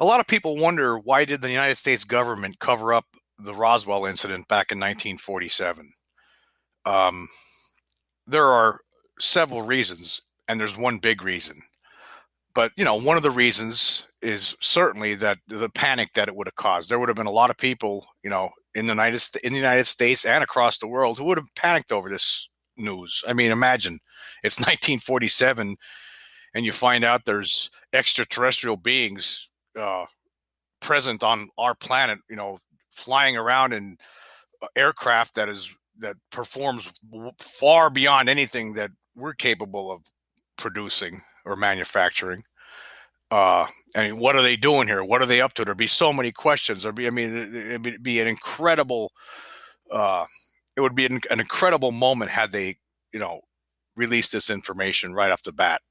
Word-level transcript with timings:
A 0.00 0.04
lot 0.04 0.20
of 0.20 0.28
people 0.28 0.56
wonder 0.56 0.98
why 0.98 1.24
did 1.24 1.42
the 1.42 1.50
United 1.50 1.76
States 1.76 2.04
government 2.04 2.60
cover 2.60 2.94
up 2.94 3.06
the 3.38 3.54
Roswell 3.54 4.06
incident 4.06 4.46
back 4.46 4.70
in 4.70 4.78
1947? 4.78 5.92
Um, 6.84 7.28
there 8.26 8.44
are 8.44 8.80
several 9.18 9.62
reasons, 9.62 10.20
and 10.46 10.60
there's 10.60 10.76
one 10.76 10.98
big 10.98 11.24
reason. 11.24 11.62
But 12.54 12.72
you 12.76 12.84
know, 12.84 12.94
one 12.94 13.16
of 13.16 13.24
the 13.24 13.30
reasons 13.30 14.06
is 14.22 14.56
certainly 14.60 15.16
that 15.16 15.38
the 15.48 15.68
panic 15.70 16.10
that 16.14 16.28
it 16.28 16.36
would 16.36 16.46
have 16.46 16.54
caused. 16.54 16.88
There 16.88 16.98
would 16.98 17.08
have 17.08 17.16
been 17.16 17.26
a 17.26 17.32
lot 17.32 17.50
of 17.50 17.56
people, 17.56 18.06
you 18.22 18.30
know, 18.30 18.50
in 18.74 18.86
the 18.86 18.92
United 18.92 19.22
in 19.42 19.52
the 19.52 19.58
United 19.58 19.86
States 19.86 20.24
and 20.24 20.44
across 20.44 20.78
the 20.78 20.86
world 20.88 21.18
who 21.18 21.24
would 21.24 21.38
have 21.38 21.54
panicked 21.56 21.90
over 21.90 22.08
this 22.08 22.48
news. 22.76 23.24
I 23.26 23.32
mean, 23.32 23.50
imagine 23.50 23.98
it's 24.44 24.58
1947, 24.60 25.76
and 26.54 26.64
you 26.64 26.70
find 26.72 27.04
out 27.04 27.24
there's 27.24 27.70
extraterrestrial 27.92 28.76
beings 28.76 29.48
uh, 29.78 30.06
present 30.80 31.22
on 31.22 31.48
our 31.58 31.74
planet, 31.74 32.18
you 32.28 32.36
know, 32.36 32.58
flying 32.90 33.36
around 33.36 33.72
in 33.72 33.96
uh, 34.62 34.66
aircraft 34.76 35.34
that 35.34 35.48
is 35.48 35.74
that 35.98 36.16
performs 36.30 36.90
far 37.40 37.90
beyond 37.90 38.28
anything 38.28 38.74
that 38.74 38.90
we're 39.16 39.34
capable 39.34 39.90
of 39.90 40.02
producing 40.56 41.22
or 41.44 41.56
manufacturing. 41.56 42.44
Uh, 43.30 43.66
and 43.94 44.18
what 44.18 44.36
are 44.36 44.42
they 44.42 44.56
doing 44.56 44.86
here? 44.86 45.02
What 45.02 45.22
are 45.22 45.26
they 45.26 45.40
up 45.40 45.54
to? 45.54 45.64
There'd 45.64 45.76
be 45.76 45.86
so 45.86 46.12
many 46.12 46.30
questions. 46.30 46.82
There'd 46.82 46.94
be, 46.94 47.06
I 47.06 47.10
mean, 47.10 47.34
it'd 47.36 48.02
be 48.02 48.20
an 48.20 48.28
incredible, 48.28 49.12
uh, 49.90 50.24
it 50.76 50.80
would 50.80 50.94
be 50.94 51.06
an, 51.06 51.20
an 51.30 51.40
incredible 51.40 51.90
moment 51.90 52.30
had 52.30 52.52
they, 52.52 52.76
you 53.12 53.18
know, 53.18 53.40
released 53.96 54.32
this 54.32 54.50
information 54.50 55.12
right 55.12 55.32
off 55.32 55.42
the 55.42 55.52
bat. 55.52 55.82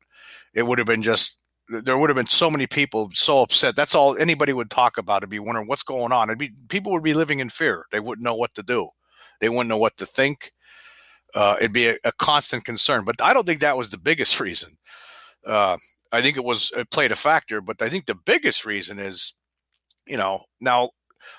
It 0.53 0.65
would 0.65 0.77
have 0.79 0.87
been 0.87 1.03
just 1.03 1.37
there 1.69 1.97
would 1.97 2.09
have 2.09 2.15
been 2.15 2.27
so 2.27 2.49
many 2.49 2.67
people 2.67 3.09
so 3.13 3.41
upset. 3.41 3.75
That's 3.75 3.95
all 3.95 4.17
anybody 4.17 4.53
would 4.53 4.69
talk 4.69 4.97
about. 4.97 5.17
It'd 5.17 5.29
be 5.29 5.39
wondering 5.39 5.67
what's 5.67 5.83
going 5.83 6.11
on. 6.11 6.29
It'd 6.29 6.39
be 6.39 6.51
people 6.69 6.91
would 6.93 7.03
be 7.03 7.13
living 7.13 7.39
in 7.39 7.49
fear. 7.49 7.85
They 7.91 7.99
wouldn't 7.99 8.23
know 8.23 8.35
what 8.35 8.53
to 8.55 8.63
do. 8.63 8.89
They 9.41 9.49
wouldn't 9.49 9.69
know 9.69 9.77
what 9.77 9.97
to 9.97 10.05
think. 10.05 10.53
Uh, 11.35 11.55
it'd 11.59 11.73
be 11.73 11.87
a, 11.87 11.97
a, 12.05 12.11
constant 12.13 12.63
concern. 12.63 13.03
But 13.03 13.21
I 13.21 13.33
don't 13.33 13.45
think 13.45 13.59
that 13.59 13.77
was 13.77 13.89
the 13.89 13.97
biggest 13.97 14.39
reason. 14.39 14.77
Uh, 15.45 15.77
I 16.11 16.21
think 16.21 16.37
it 16.37 16.43
was 16.43 16.71
it 16.75 16.89
played 16.89 17.11
a 17.11 17.17
factor, 17.17 17.61
but 17.61 17.81
I 17.81 17.89
think 17.89 18.05
the 18.05 18.15
biggest 18.15 18.65
reason 18.65 18.97
is, 18.97 19.33
you 20.05 20.17
know, 20.17 20.45
now 20.61 20.91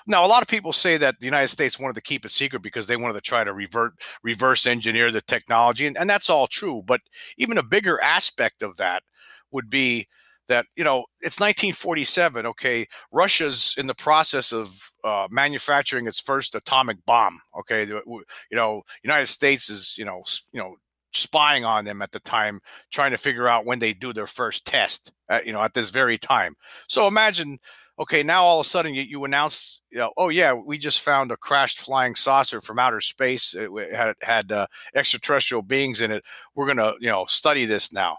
now 0.07 0.25
a 0.25 0.27
lot 0.27 0.41
of 0.41 0.47
people 0.47 0.73
say 0.73 0.97
that 0.97 1.19
the 1.19 1.25
United 1.25 1.49
States 1.49 1.79
wanted 1.79 1.95
to 1.95 2.01
keep 2.01 2.25
it 2.25 2.31
secret 2.31 2.61
because 2.61 2.87
they 2.87 2.97
wanted 2.97 3.13
to 3.13 3.21
try 3.21 3.43
to 3.43 3.53
revert 3.53 3.93
reverse 4.23 4.65
engineer 4.65 5.11
the 5.11 5.21
technology, 5.21 5.85
and, 5.85 5.97
and 5.97 6.09
that's 6.09 6.29
all 6.29 6.47
true. 6.47 6.81
But 6.85 7.01
even 7.37 7.57
a 7.57 7.63
bigger 7.63 8.01
aspect 8.01 8.61
of 8.61 8.77
that 8.77 9.03
would 9.51 9.69
be 9.69 10.07
that 10.49 10.65
you 10.75 10.83
know 10.83 11.05
it's 11.21 11.39
1947 11.39 12.45
okay 12.45 12.85
russia's 13.11 13.73
in 13.77 13.87
the 13.87 13.95
process 13.95 14.51
of 14.51 14.91
uh, 15.05 15.27
manufacturing 15.31 16.07
its 16.07 16.19
first 16.19 16.55
atomic 16.55 16.97
bomb 17.05 17.39
okay 17.57 17.85
you 17.85 18.23
know 18.51 18.81
united 19.03 19.27
states 19.27 19.69
is 19.69 19.93
you 19.97 20.03
know 20.03 20.21
you 20.51 20.59
know 20.59 20.75
spying 21.13 21.65
on 21.65 21.85
them 21.85 22.01
at 22.01 22.11
the 22.11 22.19
time 22.19 22.59
trying 22.91 23.11
to 23.11 23.17
figure 23.17 23.47
out 23.47 23.65
when 23.65 23.79
they 23.79 23.93
do 23.93 24.13
their 24.13 24.27
first 24.27 24.65
test 24.65 25.11
at, 25.29 25.45
you 25.45 25.53
know 25.53 25.61
at 25.61 25.73
this 25.73 25.89
very 25.89 26.17
time 26.17 26.53
so 26.87 27.07
imagine 27.07 27.57
okay 27.99 28.23
now 28.23 28.43
all 28.43 28.59
of 28.59 28.65
a 28.65 28.69
sudden 28.69 28.93
you, 28.93 29.03
you 29.03 29.25
announce 29.25 29.81
you 29.91 29.97
know 29.97 30.11
oh 30.17 30.29
yeah 30.29 30.53
we 30.53 30.77
just 30.77 31.01
found 31.01 31.31
a 31.31 31.37
crashed 31.37 31.79
flying 31.79 32.15
saucer 32.15 32.61
from 32.61 32.79
outer 32.79 33.01
space 33.01 33.53
it 33.53 33.69
had 33.93 34.15
had 34.21 34.51
uh, 34.51 34.65
extraterrestrial 34.95 35.61
beings 35.61 36.01
in 36.01 36.11
it 36.11 36.23
we're 36.55 36.67
gonna 36.67 36.93
you 36.99 37.09
know 37.09 37.25
study 37.25 37.65
this 37.65 37.91
now 37.93 38.17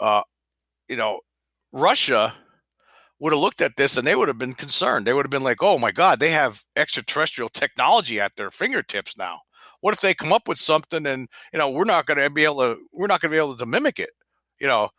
uh, 0.00 0.22
you 0.88 0.96
know, 0.96 1.20
Russia 1.72 2.34
would 3.20 3.32
have 3.32 3.40
looked 3.40 3.60
at 3.60 3.76
this 3.76 3.96
and 3.96 4.06
they 4.06 4.16
would 4.16 4.28
have 4.28 4.38
been 4.38 4.54
concerned. 4.54 5.06
They 5.06 5.12
would 5.12 5.24
have 5.24 5.30
been 5.30 5.42
like, 5.42 5.62
"Oh 5.62 5.78
my 5.78 5.92
God, 5.92 6.20
they 6.20 6.30
have 6.30 6.62
extraterrestrial 6.76 7.48
technology 7.48 8.20
at 8.20 8.36
their 8.36 8.50
fingertips 8.50 9.16
now. 9.16 9.40
What 9.80 9.94
if 9.94 10.00
they 10.00 10.14
come 10.14 10.32
up 10.32 10.48
with 10.48 10.58
something 10.58 11.06
and 11.06 11.28
you 11.52 11.58
know 11.58 11.70
we're 11.70 11.84
not 11.84 12.06
going 12.06 12.18
to 12.18 12.30
be 12.30 12.44
able 12.44 12.58
to 12.60 12.78
we're 12.92 13.06
not 13.06 13.20
to 13.22 13.28
be 13.28 13.36
able 13.36 13.56
to 13.56 13.66
mimic 13.66 13.98
it? 13.98 14.10
You 14.60 14.66
know, 14.68 14.90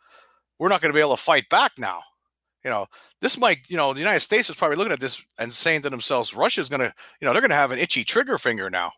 we're 0.58 0.68
not 0.68 0.80
going 0.80 0.92
to 0.92 0.96
be 0.96 1.00
able 1.00 1.16
to 1.16 1.22
fight 1.22 1.48
back 1.50 1.72
now. 1.78 2.00
You 2.66 2.72
know, 2.72 2.86
this 3.20 3.38
might 3.38 3.60
you 3.68 3.76
know 3.76 3.94
the 3.94 4.00
United 4.00 4.20
States 4.20 4.50
is 4.50 4.56
probably 4.56 4.76
looking 4.76 4.92
at 4.92 4.98
this 4.98 5.22
and 5.38 5.52
saying 5.52 5.82
to 5.82 5.90
themselves, 5.90 6.34
Russia's 6.34 6.68
going 6.68 6.80
to 6.80 6.92
you 7.20 7.24
know 7.24 7.32
they're 7.32 7.40
going 7.40 7.50
to 7.50 7.56
have 7.56 7.70
an 7.70 7.78
itchy 7.78 8.04
trigger 8.04 8.38
finger 8.38 8.68
now. 8.68 8.90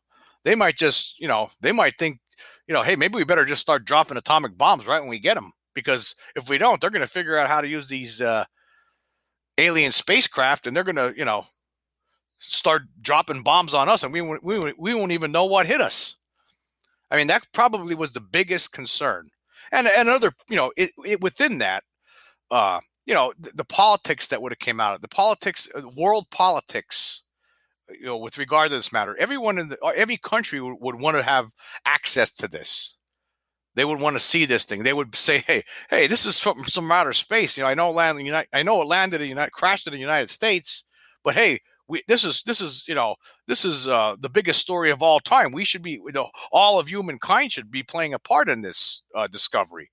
They 0.43 0.55
might 0.55 0.77
just 0.77 1.21
you 1.21 1.29
know 1.29 1.51
they 1.61 1.73
might 1.73 1.99
think 1.99 2.19
you 2.67 2.73
know 2.73 2.83
hey 2.83 2.97
maybe 2.97 3.17
we 3.17 3.25
better 3.25 3.45
just 3.45 3.61
start 3.61 3.85
dropping 3.85 4.17
atomic 4.17 4.57
bombs 4.57 4.87
right 4.87 5.01
when 5.01 5.11
we 5.11 5.19
get 5.19 5.35
them 5.35 5.53
because 5.75 6.17
if 6.35 6.49
we 6.49 6.59
don't, 6.59 6.81
they're 6.81 6.91
going 6.91 7.07
to 7.07 7.07
figure 7.07 7.37
out 7.37 7.47
how 7.47 7.61
to 7.61 7.69
use 7.69 7.87
these 7.87 8.21
uh, 8.21 8.45
alien 9.59 9.93
spacecraft, 9.93 10.67
and 10.67 10.75
they're 10.75 10.83
going 10.83 10.97
to, 10.97 11.15
you 11.17 11.25
know, 11.25 11.45
start 12.39 12.83
dropping 13.01 13.43
bombs 13.43 13.75
on 13.75 13.89
us, 13.89 14.03
and 14.03 14.13
we 14.13 14.23
we 14.23 14.73
we 14.79 14.95
won't 14.95 15.13
even 15.13 15.31
know 15.31 15.45
what 15.45 15.67
hit 15.67 15.81
us. 15.81 16.17
I 17.11 17.17
mean, 17.17 17.27
that 17.27 17.47
probably 17.53 17.95
was 17.95 18.13
the 18.13 18.21
biggest 18.21 18.73
concern, 18.73 19.29
and 19.71 19.87
and 19.87 20.09
another, 20.09 20.33
you 20.49 20.57
know, 20.57 20.73
it, 20.77 20.91
it 21.05 21.21
within 21.21 21.59
that, 21.59 21.85
uh, 22.51 22.81
you 23.09 23.15
know, 23.15 23.33
the, 23.41 23.51
the 23.57 23.65
politics 23.65 24.29
that 24.29 24.41
would 24.41 24.53
have 24.53 24.61
came 24.61 24.79
out 24.79 24.95
of 24.95 25.01
the 25.01 25.09
politics, 25.09 25.69
uh, 25.75 25.83
world 25.97 26.27
politics 26.31 27.23
you 27.91 28.05
know 28.05 28.19
with 28.19 28.37
regard 28.37 28.69
to 28.69 28.77
this 28.77 28.93
matter 28.93 29.17
everyone 29.19 29.59
in 29.59 29.71
the, 29.71 29.79
every 29.97 30.19
country 30.19 30.61
would, 30.61 30.77
would, 30.79 31.01
want 31.01 31.17
to 31.17 31.23
have 31.23 31.51
access 31.87 32.31
to 32.31 32.47
this 32.47 32.99
they 33.79 33.85
would 33.85 34.01
want 34.01 34.17
to 34.17 34.21
see 34.21 34.45
this 34.45 34.65
thing. 34.65 34.83
They 34.83 34.93
would 34.93 35.15
say, 35.15 35.39
"Hey, 35.47 35.63
hey, 35.89 36.09
this 36.09 36.27
is 36.27 36.41
from 36.41 36.65
some 36.65 36.91
outer 36.91 37.13
space. 37.13 37.57
You 37.57 37.63
know, 37.63 37.69
I 37.69 37.75
know. 37.75 37.93
United, 38.19 38.49
I 38.53 38.65
know 38.65 38.83
it 38.83 38.89
landed 38.89 39.21
in 39.21 39.29
United, 39.29 39.53
crashed 39.53 39.87
in 39.87 39.93
the 39.93 40.01
United 40.01 40.31
States, 40.31 40.83
but 41.23 41.35
hey, 41.37 41.61
we 41.87 42.03
this 42.09 42.25
is 42.25 42.43
this 42.45 42.61
is 42.61 42.85
you 42.89 42.97
know 42.97 43.15
this 43.47 43.65
is 43.65 43.87
uh, 43.87 44.17
the 44.19 44.29
biggest 44.29 44.61
story 44.61 44.91
of 44.91 45.01
all 45.01 45.21
time. 45.21 45.53
We 45.53 45.65
should 45.65 45.83
be, 45.83 45.93
you 45.93 46.13
know, 46.13 46.29
all 46.51 46.81
of 46.81 46.89
humankind 46.89 47.53
should 47.53 47.71
be 47.71 47.85
playing 47.85 48.15
a 48.15 48.19
part 48.19 48.49
in 48.49 48.63
this 48.63 49.05
uh, 49.15 49.29
discovery. 49.29 49.93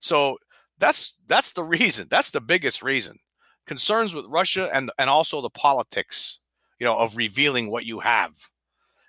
So 0.00 0.38
that's 0.80 1.16
that's 1.28 1.52
the 1.52 1.64
reason. 1.64 2.08
That's 2.10 2.30
the 2.30 2.40
biggest 2.40 2.82
reason. 2.82 3.18
Concerns 3.66 4.14
with 4.14 4.26
Russia 4.26 4.68
and 4.72 4.90
and 4.98 5.08
also 5.08 5.40
the 5.40 5.50
politics, 5.50 6.40
you 6.78 6.86
know, 6.86 6.98
of 6.98 7.16
revealing 7.16 7.70
what 7.70 7.84
you 7.84 8.00
have 8.00 8.32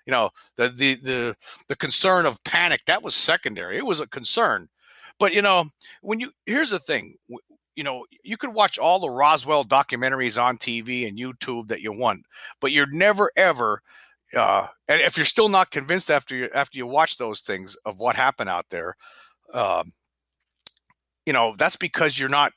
you 0.06 0.12
know 0.12 0.30
the 0.58 0.70
the 0.70 0.96
the 0.96 1.36
the 1.68 1.76
concern 1.76 2.26
of 2.26 2.44
panic 2.44 2.82
that 2.86 3.04
was 3.04 3.16
secondary 3.16 3.78
it 3.78 3.86
was 3.86 4.00
a 4.00 4.08
concern 4.08 4.68
but 5.20 5.34
you 5.34 5.42
know 5.42 5.66
when 6.02 6.20
you 6.20 6.32
here's 6.46 6.72
the 6.72 6.80
thing 6.80 7.16
you 7.76 7.84
know 7.84 8.06
you 8.24 8.38
could 8.38 8.54
watch 8.54 8.78
all 8.78 9.00
the 9.00 9.10
roswell 9.10 9.64
documentaries 9.64 10.42
on 10.42 10.58
tv 10.58 11.08
and 11.08 11.18
youtube 11.18 11.68
that 11.68 11.82
you 11.82 11.94
want 11.94 12.26
but 12.60 12.72
you're 12.72 12.92
never 12.92 13.32
ever 13.36 13.82
uh, 14.36 14.66
and 14.88 15.02
if 15.02 15.18
you're 15.18 15.26
still 15.26 15.50
not 15.50 15.72
convinced 15.72 16.10
after 16.10 16.36
you 16.36 16.50
after 16.56 16.78
you 16.78 16.88
watch 16.88 17.18
those 17.18 17.42
things 17.42 17.76
of 17.86 17.98
what 18.00 18.16
happened 18.16 18.50
out 18.50 18.66
there 18.70 18.96
um, 19.54 19.92
you 21.32 21.34
know 21.34 21.56
that's 21.58 21.78
because 21.78 22.20
you're 22.20 22.28
not 22.28 22.52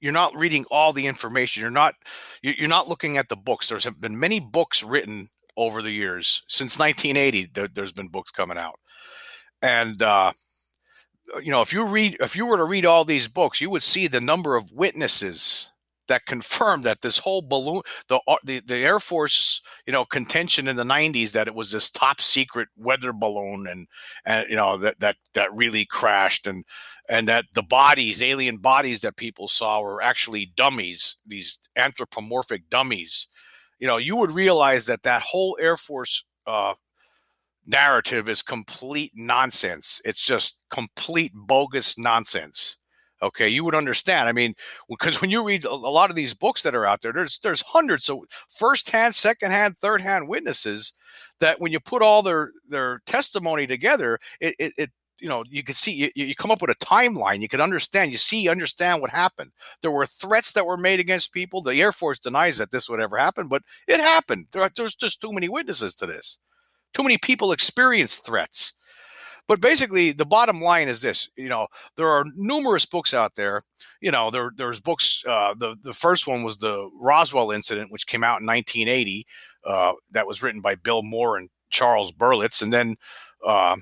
you're 0.00 0.12
not 0.12 0.38
reading 0.38 0.64
all 0.70 0.92
the 0.92 1.08
information. 1.08 1.60
You're 1.60 1.72
not 1.72 1.96
you're 2.40 2.68
not 2.68 2.88
looking 2.88 3.16
at 3.18 3.28
the 3.28 3.34
books. 3.34 3.66
There's 3.68 3.84
been 3.98 4.16
many 4.16 4.38
books 4.38 4.84
written 4.84 5.28
over 5.56 5.82
the 5.82 5.90
years 5.90 6.44
since 6.46 6.78
1980 6.78 7.50
there, 7.52 7.66
has 7.76 7.92
been 7.92 8.06
books 8.06 8.30
coming 8.30 8.58
out. 8.58 8.78
And 9.60 10.00
uh, 10.00 10.34
you 11.42 11.50
know 11.50 11.62
if 11.62 11.72
you 11.72 11.84
read 11.84 12.16
if 12.20 12.36
you 12.36 12.46
were 12.46 12.58
to 12.58 12.64
read 12.64 12.86
all 12.86 13.04
these 13.04 13.26
books 13.26 13.60
you 13.60 13.70
would 13.70 13.82
see 13.82 14.06
the 14.06 14.20
number 14.20 14.54
of 14.54 14.70
witnesses 14.70 15.72
that 16.06 16.26
confirmed 16.26 16.84
that 16.84 17.00
this 17.00 17.18
whole 17.18 17.42
balloon 17.42 17.82
the, 18.06 18.20
uh, 18.28 18.36
the 18.44 18.60
the 18.60 18.76
air 18.76 19.00
force 19.00 19.60
you 19.84 19.92
know 19.92 20.04
contention 20.04 20.68
in 20.68 20.76
the 20.76 20.84
90s 20.84 21.32
that 21.32 21.48
it 21.48 21.56
was 21.56 21.72
this 21.72 21.90
top 21.90 22.20
secret 22.20 22.68
weather 22.76 23.12
balloon 23.12 23.66
and 23.66 23.88
and 24.24 24.48
you 24.48 24.56
know 24.56 24.76
that 24.76 25.00
that 25.00 25.16
that 25.34 25.52
really 25.52 25.84
crashed 25.84 26.46
and 26.46 26.64
and 27.12 27.28
that 27.28 27.44
the 27.54 27.62
bodies 27.62 28.22
alien 28.22 28.56
bodies 28.56 29.02
that 29.02 29.16
people 29.16 29.46
saw 29.46 29.80
were 29.80 30.02
actually 30.02 30.52
dummies 30.56 31.16
these 31.26 31.58
anthropomorphic 31.76 32.68
dummies 32.70 33.28
you 33.82 33.88
know, 33.88 33.96
you 33.96 34.14
would 34.14 34.30
realize 34.30 34.86
that 34.86 35.02
that 35.02 35.22
whole 35.22 35.58
Air 35.60 35.76
Force 35.76 36.24
uh, 36.46 36.74
narrative 37.66 38.28
is 38.28 38.40
complete 38.40 39.10
nonsense. 39.16 40.00
It's 40.04 40.20
just 40.20 40.56
complete 40.70 41.32
bogus 41.34 41.98
nonsense. 41.98 42.78
okay, 43.20 43.48
you 43.48 43.64
would 43.64 43.74
understand. 43.74 44.28
I 44.28 44.32
mean, 44.32 44.54
because 44.88 45.20
when 45.20 45.30
you 45.30 45.44
read 45.44 45.64
a 45.64 45.74
lot 45.74 46.10
of 46.10 46.16
these 46.16 46.32
books 46.32 46.62
that 46.62 46.76
are 46.76 46.86
out 46.86 47.00
there, 47.00 47.12
there's 47.12 47.40
there's 47.40 47.62
hundreds 47.62 48.08
of 48.08 48.20
first-hand, 48.48 49.16
second-hand, 49.16 49.78
third-hand 49.78 50.28
witnesses 50.28 50.92
that 51.40 51.60
when 51.60 51.72
you 51.72 51.80
put 51.80 52.02
all 52.02 52.22
their 52.22 52.52
their 52.68 53.00
testimony 53.04 53.66
together, 53.66 54.20
it 54.40 54.54
it, 54.60 54.72
it 54.78 54.90
you 55.20 55.28
know 55.28 55.44
you 55.48 55.62
can 55.62 55.74
see 55.74 55.92
you, 55.92 56.10
you 56.14 56.34
come 56.34 56.50
up 56.50 56.60
with 56.60 56.70
a 56.70 56.84
timeline 56.84 57.40
you 57.40 57.48
can 57.48 57.60
understand 57.60 58.12
you 58.12 58.18
see 58.18 58.48
understand 58.48 59.00
what 59.00 59.10
happened 59.10 59.52
there 59.82 59.90
were 59.90 60.06
threats 60.06 60.52
that 60.52 60.66
were 60.66 60.76
made 60.76 61.00
against 61.00 61.32
people 61.32 61.62
the 61.62 61.80
air 61.80 61.92
force 61.92 62.18
denies 62.18 62.58
that 62.58 62.70
this 62.70 62.88
would 62.88 63.00
ever 63.00 63.16
happen 63.16 63.48
but 63.48 63.62
it 63.88 64.00
happened 64.00 64.46
there, 64.52 64.68
there's 64.76 64.94
just 64.94 65.20
too 65.20 65.32
many 65.32 65.48
witnesses 65.48 65.94
to 65.94 66.06
this 66.06 66.38
too 66.94 67.02
many 67.02 67.18
people 67.18 67.52
experienced 67.52 68.24
threats 68.24 68.74
but 69.48 69.60
basically, 69.60 70.12
the 70.12 70.24
bottom 70.24 70.60
line 70.60 70.88
is 70.88 71.00
this: 71.00 71.28
you 71.36 71.48
know, 71.48 71.66
there 71.96 72.08
are 72.08 72.24
numerous 72.34 72.86
books 72.86 73.12
out 73.12 73.34
there. 73.34 73.62
You 74.00 74.10
know, 74.10 74.30
there 74.30 74.52
there's 74.56 74.80
books. 74.80 75.22
Uh, 75.26 75.54
the 75.54 75.76
the 75.82 75.94
first 75.94 76.26
one 76.26 76.42
was 76.42 76.58
the 76.58 76.88
Roswell 76.94 77.50
incident, 77.50 77.90
which 77.90 78.06
came 78.06 78.22
out 78.24 78.40
in 78.40 78.46
1980. 78.46 79.26
Uh, 79.64 79.92
that 80.12 80.26
was 80.26 80.42
written 80.42 80.60
by 80.60 80.74
Bill 80.76 81.02
Moore 81.02 81.36
and 81.36 81.50
Charles 81.70 82.12
Berlitz, 82.12 82.62
and 82.62 82.72
then, 82.72 82.96
uh, 83.44 83.76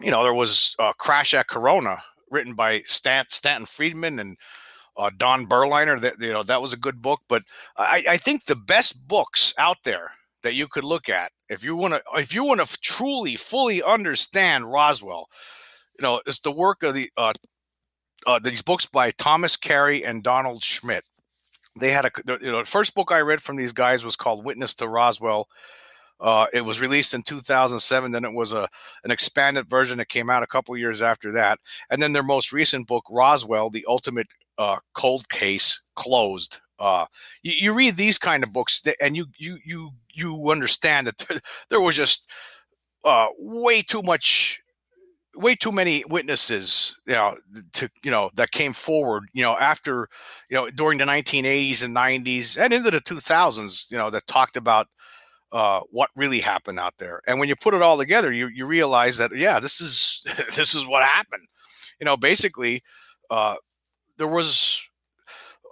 you 0.00 0.10
know, 0.10 0.22
there 0.22 0.34
was 0.34 0.74
uh, 0.78 0.92
Crash 0.92 1.34
at 1.34 1.48
Corona, 1.48 2.02
written 2.30 2.54
by 2.54 2.82
Stan, 2.86 3.26
Stanton 3.28 3.66
Friedman 3.66 4.18
and 4.18 4.36
uh, 4.96 5.10
Don 5.16 5.46
Berliner. 5.46 5.98
That 5.98 6.14
you 6.20 6.32
know, 6.32 6.42
that 6.42 6.62
was 6.62 6.72
a 6.72 6.78
good 6.78 7.00
book. 7.00 7.20
But 7.28 7.42
I, 7.76 8.04
I 8.10 8.16
think 8.16 8.44
the 8.44 8.56
best 8.56 9.06
books 9.06 9.54
out 9.58 9.78
there 9.84 10.10
that 10.42 10.54
you 10.54 10.68
could 10.68 10.84
look 10.84 11.08
at 11.08 11.32
if 11.48 11.64
you 11.64 11.76
want 11.76 11.94
to 11.94 12.02
if 12.14 12.34
you 12.34 12.44
want 12.44 12.64
to 12.64 12.78
truly 12.80 13.36
fully 13.36 13.82
understand 13.82 14.70
Roswell, 14.70 15.28
you 15.98 16.02
know, 16.02 16.20
it's 16.26 16.40
the 16.40 16.52
work 16.52 16.82
of 16.82 16.94
the 16.94 17.10
uh, 17.16 17.32
uh, 18.26 18.38
these 18.38 18.62
books 18.62 18.86
by 18.86 19.10
Thomas 19.12 19.56
Carey 19.56 20.04
and 20.04 20.22
Donald 20.22 20.62
Schmidt. 20.62 21.04
They 21.78 21.90
had 21.90 22.04
a 22.04 22.10
you 22.40 22.52
know 22.52 22.58
the 22.58 22.64
first 22.64 22.94
book 22.94 23.10
I 23.10 23.18
read 23.18 23.42
from 23.42 23.56
these 23.56 23.72
guys 23.72 24.04
was 24.04 24.16
called 24.16 24.44
Witness 24.44 24.74
to 24.76 24.88
Roswell. 24.88 25.48
Uh, 26.24 26.46
it 26.54 26.62
was 26.62 26.80
released 26.80 27.12
in 27.12 27.22
2007. 27.22 28.10
Then 28.10 28.24
it 28.24 28.32
was 28.32 28.50
a 28.50 28.66
an 29.04 29.10
expanded 29.10 29.68
version 29.68 29.98
that 29.98 30.08
came 30.08 30.30
out 30.30 30.42
a 30.42 30.46
couple 30.46 30.74
years 30.74 31.02
after 31.02 31.30
that. 31.32 31.58
And 31.90 32.02
then 32.02 32.14
their 32.14 32.22
most 32.22 32.50
recent 32.50 32.88
book, 32.88 33.04
Roswell: 33.10 33.68
The 33.68 33.84
Ultimate 33.86 34.28
uh, 34.56 34.78
Cold 34.94 35.28
Case, 35.28 35.82
closed. 35.96 36.60
Uh, 36.78 37.04
you, 37.42 37.52
you, 37.52 37.72
read 37.74 37.96
these 37.96 38.16
kind 38.18 38.42
of 38.42 38.54
books, 38.54 38.80
and 39.02 39.14
you 39.14 39.26
you 39.36 39.58
you 39.66 39.90
you 40.14 40.50
understand 40.50 41.06
that 41.06 41.18
there, 41.18 41.40
there 41.68 41.80
was 41.82 41.94
just 41.94 42.30
uh, 43.04 43.26
way 43.38 43.82
too 43.82 44.02
much 44.02 44.62
way 45.36 45.54
too 45.54 45.72
many 45.72 46.04
witnesses 46.08 46.96
you 47.06 47.12
know 47.12 47.36
to 47.72 47.90
you 48.04 48.10
know 48.10 48.30
that 48.34 48.52
came 48.52 48.72
forward 48.72 49.24
you 49.32 49.42
know 49.42 49.56
after 49.58 50.08
you 50.48 50.56
know 50.56 50.70
during 50.70 50.96
the 50.96 51.04
1980s 51.04 51.82
and 51.82 51.96
90s 51.96 52.56
and 52.56 52.72
into 52.72 52.88
the 52.88 53.00
2000s 53.00 53.90
you 53.90 53.98
know 53.98 54.10
that 54.10 54.24
talked 54.28 54.56
about 54.56 54.86
uh, 55.54 55.80
what 55.90 56.10
really 56.16 56.40
happened 56.40 56.78
out 56.78 56.94
there 56.98 57.20
and 57.26 57.38
when 57.38 57.48
you 57.48 57.54
put 57.56 57.72
it 57.72 57.80
all 57.80 57.96
together 57.96 58.32
you 58.32 58.48
you 58.48 58.66
realize 58.66 59.16
that 59.16 59.34
yeah 59.34 59.58
this 59.58 59.80
is 59.80 60.22
this 60.56 60.74
is 60.74 60.86
what 60.86 61.02
happened 61.02 61.46
you 62.00 62.04
know 62.04 62.16
basically 62.16 62.82
uh, 63.30 63.54
there 64.18 64.28
was 64.28 64.82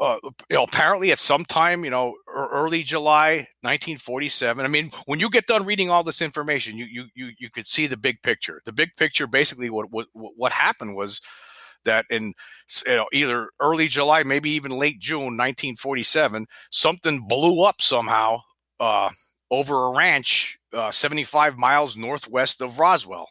uh, 0.03 0.19
you 0.51 0.57
know, 0.57 0.65
apparently 0.65 1.13
at 1.13 1.19
some 1.21 1.45
time, 1.45 1.85
you 1.85 1.91
know, 1.91 2.17
early 2.27 2.83
July 2.83 3.47
1947. 3.61 4.65
I 4.65 4.69
mean, 4.69 4.91
when 5.07 5.21
you 5.21 5.31
get 5.31 5.47
done 5.47 5.65
reading 5.65 5.91
all 5.91 6.03
this 6.03 6.21
information, 6.21 6.77
you 6.77 6.87
you 6.87 7.05
you 7.15 7.31
you 7.39 7.49
could 7.51 7.69
see 7.69 7.87
the 7.87 7.97
big 7.97 8.21
picture. 8.23 8.61
The 8.65 8.73
big 8.73 8.97
picture, 8.97 9.29
basically, 9.29 9.71
what 9.71 9.93
what 9.93 10.09
what 10.13 10.51
happened 10.51 10.97
was 10.97 11.21
that 11.85 12.05
in 12.11 12.35
you 12.85 12.97
know 12.97 13.07
either 13.13 13.51
early 13.61 13.87
July, 13.87 14.25
maybe 14.25 14.51
even 14.51 14.73
late 14.73 14.99
June 14.99 15.37
1947, 15.37 16.47
something 16.73 17.29
blew 17.29 17.63
up 17.63 17.81
somehow 17.81 18.39
uh, 18.81 19.11
over 19.53 19.85
a 19.85 19.91
ranch 19.91 20.59
uh, 20.73 20.91
75 20.91 21.59
miles 21.59 21.97
northwest 21.97 22.61
of 22.61 22.79
Roswell, 22.81 23.29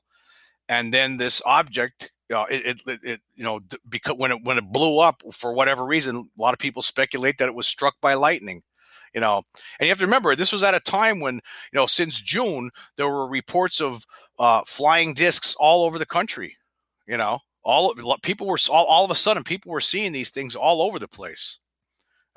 and 0.69 0.93
then 0.93 1.17
this 1.17 1.41
object 1.45 2.11
uh, 2.31 2.45
it, 2.49 2.81
it, 2.87 2.99
it, 3.03 3.21
you 3.35 3.43
know, 3.43 3.59
because 3.89 4.15
when 4.17 4.31
it 4.31 4.39
when 4.43 4.57
it 4.57 4.71
blew 4.71 4.99
up 4.99 5.21
for 5.33 5.53
whatever 5.53 5.85
reason, 5.85 6.15
a 6.15 6.41
lot 6.41 6.53
of 6.53 6.59
people 6.59 6.81
speculate 6.81 7.37
that 7.37 7.49
it 7.49 7.55
was 7.55 7.67
struck 7.67 7.95
by 8.01 8.13
lightning. 8.13 8.61
You 9.13 9.19
know, 9.19 9.41
and 9.79 9.85
you 9.85 9.89
have 9.89 9.97
to 9.97 10.05
remember 10.05 10.33
this 10.35 10.53
was 10.53 10.63
at 10.63 10.73
a 10.73 10.79
time 10.79 11.19
when 11.19 11.35
you 11.35 11.41
know 11.73 11.85
since 11.85 12.21
June 12.21 12.69
there 12.95 13.09
were 13.09 13.27
reports 13.27 13.81
of 13.81 14.05
uh, 14.39 14.61
flying 14.65 15.13
discs 15.13 15.55
all 15.59 15.83
over 15.83 15.99
the 15.99 16.05
country. 16.05 16.55
You 17.07 17.17
know, 17.17 17.39
all 17.63 17.93
people 18.21 18.47
were 18.47 18.59
all, 18.69 18.85
all 18.85 19.03
of 19.03 19.11
a 19.11 19.15
sudden 19.15 19.43
people 19.43 19.71
were 19.71 19.81
seeing 19.81 20.13
these 20.13 20.29
things 20.29 20.55
all 20.55 20.81
over 20.81 20.99
the 20.99 21.09
place 21.09 21.57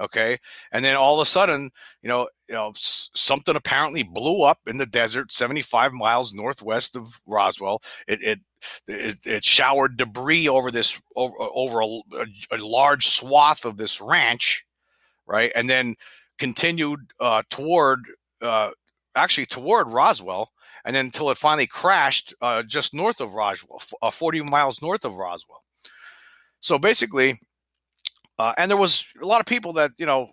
okay? 0.01 0.39
And 0.73 0.85
then 0.85 0.97
all 0.97 1.21
of 1.21 1.27
a 1.27 1.29
sudden 1.31 1.71
you 2.03 2.09
know 2.09 2.29
you 2.49 2.55
know 2.55 2.73
something 2.77 3.57
apparently 3.57 4.03
blew 4.03 4.43
up 4.43 4.61
in 4.67 4.79
the 4.79 4.87
desert 4.87 5.33
75 5.33 5.93
miles 5.93 6.33
northwest 6.33 6.97
of 6.97 7.21
roswell. 7.27 7.83
It 8.07 8.23
it 8.23 8.41
it, 8.89 9.19
it 9.27 9.45
showered 9.45 9.99
debris 9.99 10.49
over 10.49 10.71
this 10.71 11.01
over, 11.17 11.35
over 11.39 11.81
a, 11.83 11.87
a, 12.51 12.57
large 12.57 13.09
swath 13.09 13.67
of 13.67 13.77
this 13.77 14.01
ranch 14.01 14.65
right? 15.27 15.53
And 15.55 15.69
then 15.69 15.95
continued 16.39 17.01
uh, 17.21 17.43
toward 17.51 18.05
uh, 18.43 18.71
actually 19.15 19.47
toward 19.47 19.89
roswell 19.89 20.51
and 20.85 20.95
then 20.95 21.07
until 21.07 21.31
it 21.31 21.39
finally 21.39 21.67
crashed 21.67 22.35
uh, 22.43 22.63
just 22.63 22.95
north 22.95 23.21
of 23.21 23.35
roswell 23.35 23.81
uh, 24.03 24.11
40 24.11 24.43
miles 24.43 24.83
north 24.83 25.05
of 25.05 25.15
roswell. 25.15 25.63
So 26.61 26.79
basically 26.79 27.39
uh, 28.39 28.53
and 28.57 28.71
there 28.71 28.79
was 28.79 29.05
a 29.23 29.27
lot 29.27 29.41
of 29.41 29.47
people 29.47 29.75
that 29.75 29.93
you 29.99 30.07
know 30.07 30.31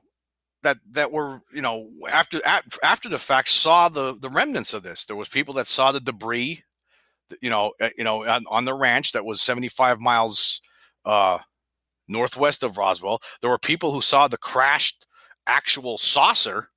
that 0.63 0.77
that 0.91 1.11
were 1.11 1.41
you 1.53 1.61
know 1.61 1.87
after 2.11 2.39
after 2.45 3.09
the 3.09 3.19
fact 3.19 3.49
saw 3.49 3.89
the 3.89 4.17
the 4.19 4.29
remnants 4.29 4.73
of 4.73 4.83
this. 4.83 5.05
There 5.05 5.15
was 5.15 5.29
people 5.29 5.53
that 5.55 5.67
saw 5.67 5.91
the 5.91 5.99
debris, 5.99 6.63
you 7.41 7.49
know, 7.49 7.73
uh, 7.79 7.89
you 7.97 8.03
know, 8.03 8.25
on, 8.25 8.45
on 8.49 8.65
the 8.65 8.73
ranch 8.73 9.11
that 9.11 9.25
was 9.25 9.41
75 9.41 9.99
miles 9.99 10.61
uh, 11.05 11.39
northwest 12.07 12.63
of 12.63 12.77
Roswell. 12.77 13.21
There 13.41 13.49
were 13.49 13.59
people 13.59 13.91
who 13.91 14.01
saw 14.01 14.27
the 14.27 14.37
crashed 14.37 15.05
actual 15.47 15.97
saucer 15.97 16.69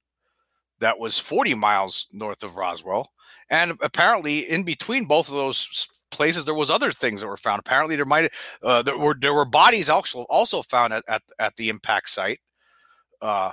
that 0.81 0.99
was 0.99 1.19
40 1.19 1.55
miles 1.55 2.07
north 2.13 2.43
of 2.43 2.57
Roswell. 2.57 3.11
And 3.51 3.75
apparently, 3.83 4.41
in 4.51 4.65
between 4.65 5.05
both 5.05 5.29
of 5.29 5.35
those 5.35 5.89
places 6.15 6.45
there 6.45 6.55
was 6.55 6.71
other 6.71 6.91
things 6.91 7.21
that 7.21 7.27
were 7.27 7.37
found. 7.37 7.61
Apparently, 7.61 7.97
there 7.97 8.05
might 8.05 8.33
uh, 8.63 8.83
there 8.83 8.99
were 8.99 9.17
there 9.19 9.35
were 9.35 9.45
bodies 9.45 9.91
also 9.91 10.23
also 10.31 10.63
found 10.63 10.93
at 10.93 11.05
at, 11.09 11.23
at 11.39 11.57
the 11.57 11.69
impact 11.69 12.09
site. 12.09 12.41
Uh, 13.21 13.53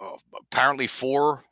uh, 0.00 0.16
apparently, 0.50 0.86
four 0.86 1.44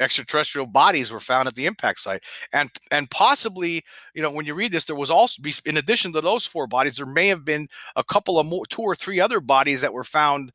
extraterrestrial 0.00 0.66
bodies 0.66 1.10
were 1.12 1.20
found 1.20 1.46
at 1.48 1.54
the 1.54 1.66
impact 1.66 2.00
site, 2.00 2.22
and 2.52 2.70
and 2.90 3.10
possibly, 3.10 3.82
you 4.14 4.22
know, 4.22 4.30
when 4.30 4.46
you 4.46 4.54
read 4.54 4.72
this, 4.72 4.84
there 4.84 4.96
was 4.96 5.10
also 5.10 5.42
in 5.64 5.76
addition 5.76 6.12
to 6.12 6.20
those 6.20 6.46
four 6.46 6.66
bodies, 6.66 6.96
there 6.96 7.06
may 7.06 7.28
have 7.28 7.44
been 7.44 7.68
a 7.96 8.04
couple 8.04 8.38
of 8.38 8.46
more, 8.46 8.66
two 8.66 8.82
or 8.82 8.94
three 8.94 9.20
other 9.20 9.40
bodies 9.40 9.80
that 9.80 9.92
were 9.92 10.04
found 10.04 10.52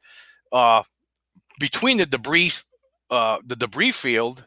uh, 0.51 0.84
between 1.60 1.98
the 1.98 2.05
debris 2.05 2.53
uh, 3.10 3.39
the 3.46 3.55
debris 3.55 3.91
field 3.91 4.46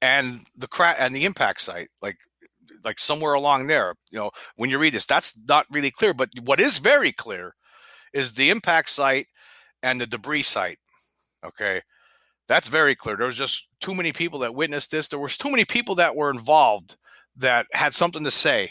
and 0.00 0.40
the 0.56 0.68
crack 0.68 0.96
and 0.98 1.14
the 1.14 1.24
impact 1.24 1.60
site, 1.60 1.88
like 2.02 2.18
like 2.84 2.98
somewhere 2.98 3.34
along 3.34 3.66
there. 3.66 3.94
You 4.10 4.18
know, 4.18 4.30
when 4.56 4.70
you 4.70 4.78
read 4.78 4.94
this, 4.94 5.06
that's 5.06 5.38
not 5.48 5.66
really 5.70 5.90
clear. 5.90 6.14
But 6.14 6.30
what 6.42 6.60
is 6.60 6.78
very 6.78 7.12
clear 7.12 7.54
is 8.12 8.32
the 8.32 8.50
impact 8.50 8.90
site 8.90 9.26
and 9.82 10.00
the 10.00 10.06
debris 10.06 10.42
site. 10.42 10.78
Okay. 11.44 11.82
That's 12.46 12.68
very 12.68 12.94
clear. 12.94 13.16
There 13.16 13.26
was 13.26 13.36
just 13.36 13.68
too 13.80 13.94
many 13.94 14.12
people 14.12 14.38
that 14.40 14.54
witnessed 14.54 14.90
this. 14.90 15.08
There 15.08 15.18
was 15.18 15.36
too 15.36 15.50
many 15.50 15.64
people 15.64 15.94
that 15.96 16.16
were 16.16 16.30
involved 16.30 16.96
that 17.36 17.66
had 17.72 17.94
something 17.94 18.24
to 18.24 18.30
say 18.30 18.70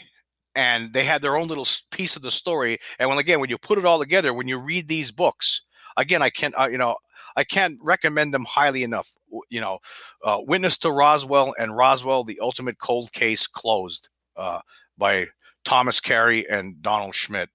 and 0.54 0.92
they 0.92 1.04
had 1.04 1.22
their 1.22 1.36
own 1.36 1.48
little 1.48 1.66
piece 1.90 2.16
of 2.16 2.22
the 2.22 2.30
story. 2.30 2.78
And 2.98 3.08
when 3.08 3.18
again, 3.18 3.40
when 3.40 3.50
you 3.50 3.58
put 3.58 3.78
it 3.78 3.84
all 3.84 3.98
together, 3.98 4.32
when 4.32 4.48
you 4.48 4.58
read 4.58 4.88
these 4.88 5.10
books, 5.12 5.62
again, 5.96 6.22
I 6.22 6.30
can't, 6.30 6.54
uh, 6.58 6.68
you 6.70 6.78
know, 6.78 6.96
I 7.36 7.44
can't 7.44 7.78
recommend 7.82 8.32
them 8.32 8.44
highly 8.44 8.82
enough 8.82 9.10
you 9.54 9.60
know, 9.60 9.78
uh, 10.24 10.38
Witness 10.40 10.76
to 10.78 10.90
Roswell 10.90 11.54
and 11.58 11.76
Roswell: 11.76 12.24
The 12.24 12.40
Ultimate 12.40 12.78
Cold 12.78 13.12
Case 13.12 13.46
Closed 13.46 14.08
uh, 14.36 14.60
by 14.98 15.28
Thomas 15.64 16.00
Carey 16.00 16.48
and 16.48 16.82
Donald 16.82 17.14
Schmidt. 17.14 17.50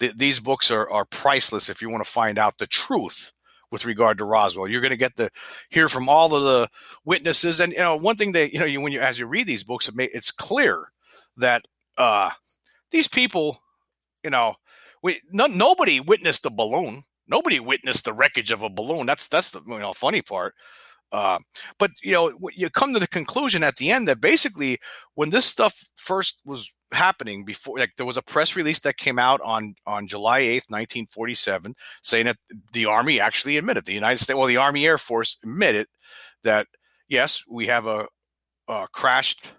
Th- 0.00 0.14
these 0.16 0.40
books 0.40 0.70
are, 0.72 0.90
are 0.90 1.04
priceless 1.04 1.68
if 1.68 1.80
you 1.80 1.88
want 1.88 2.04
to 2.04 2.10
find 2.10 2.38
out 2.38 2.58
the 2.58 2.66
truth 2.66 3.32
with 3.70 3.84
regard 3.84 4.18
to 4.18 4.24
Roswell. 4.24 4.68
You're 4.68 4.80
going 4.80 4.90
to 4.90 4.96
get 4.96 5.16
to 5.16 5.30
hear 5.70 5.88
from 5.88 6.08
all 6.08 6.34
of 6.34 6.42
the 6.42 6.68
witnesses, 7.04 7.60
and 7.60 7.72
you 7.72 7.78
know 7.78 7.96
one 7.96 8.16
thing 8.16 8.32
that 8.32 8.52
you 8.52 8.58
know 8.58 8.66
you, 8.66 8.80
when 8.80 8.92
you 8.92 9.00
as 9.00 9.18
you 9.18 9.26
read 9.26 9.46
these 9.46 9.64
books, 9.64 9.88
it 9.88 9.94
may, 9.94 10.06
it's 10.12 10.32
clear 10.32 10.90
that 11.36 11.66
uh, 11.96 12.30
these 12.90 13.08
people, 13.08 13.60
you 14.22 14.30
know, 14.30 14.54
we 15.02 15.20
no, 15.30 15.46
nobody 15.46 16.00
witnessed 16.00 16.44
a 16.46 16.50
balloon. 16.50 17.02
Nobody 17.26 17.58
witnessed 17.58 18.04
the 18.04 18.12
wreckage 18.12 18.50
of 18.50 18.62
a 18.62 18.68
balloon. 18.68 19.06
That's 19.06 19.28
that's 19.28 19.50
the 19.50 19.62
you 19.66 19.78
know 19.78 19.92
funny 19.92 20.22
part. 20.22 20.54
Uh, 21.14 21.38
but 21.78 21.92
you 22.02 22.10
know, 22.12 22.32
you 22.54 22.68
come 22.68 22.92
to 22.92 22.98
the 22.98 23.06
conclusion 23.06 23.62
at 23.62 23.76
the 23.76 23.90
end 23.90 24.08
that 24.08 24.20
basically, 24.20 24.78
when 25.14 25.30
this 25.30 25.44
stuff 25.44 25.84
first 25.94 26.40
was 26.44 26.72
happening 26.92 27.44
before 27.44 27.78
like 27.78 27.92
there 27.96 28.06
was 28.06 28.16
a 28.16 28.22
press 28.22 28.56
release 28.56 28.80
that 28.80 28.96
came 28.96 29.18
out 29.18 29.40
on 29.42 29.74
on 29.86 30.08
July 30.08 30.40
8th 30.40 30.70
1947 30.70 31.74
saying 32.02 32.26
that 32.26 32.36
the 32.72 32.86
army 32.86 33.20
actually 33.20 33.56
admitted 33.56 33.84
the 33.84 33.94
United 33.94 34.18
States 34.18 34.36
well 34.36 34.46
the 34.46 34.56
army 34.56 34.86
air 34.86 34.98
force 34.98 35.36
admitted 35.42 35.86
that 36.44 36.66
yes 37.08 37.42
we 37.48 37.66
have 37.66 37.86
a, 37.86 38.06
a 38.68 38.86
crashed 38.92 39.54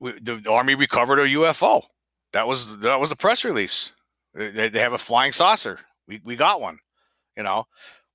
the, 0.00 0.40
the, 0.42 0.50
army 0.50 0.74
recovered 0.74 1.20
a 1.20 1.28
UFO 1.28 1.84
that 2.32 2.46
was 2.46 2.78
that 2.78 2.98
was 2.98 3.08
the 3.10 3.16
press 3.16 3.44
release. 3.44 3.92
They, 4.34 4.68
they 4.68 4.80
have 4.80 4.94
a 4.94 4.98
flying 4.98 5.32
saucer. 5.32 5.78
We 6.08 6.20
we 6.24 6.36
got 6.36 6.60
one 6.60 6.78
you 7.36 7.42
know? 7.42 7.64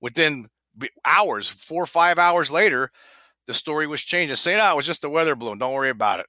Within 0.02 0.48
hours 1.06 1.48
4 1.48 1.84
or 1.84 1.86
5 1.86 2.20
hours 2.20 2.52
later 2.52 2.92
the 3.46 3.54
story 3.54 3.88
was 3.88 4.02
changed 4.02 4.32
and 4.32 4.40
saying 4.40 4.60
oh 4.62 4.74
it 4.74 4.76
was 4.76 4.86
just 4.86 5.04
a 5.04 5.10
weather 5.10 5.36
balloon 5.36 5.58
don't 5.58 5.74
worry 5.74 5.90
about 5.90 6.20
it 6.20 6.28